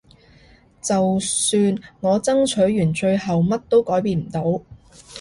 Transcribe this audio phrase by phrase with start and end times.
[0.81, 4.61] 就算我爭取完最後乜都改變唔到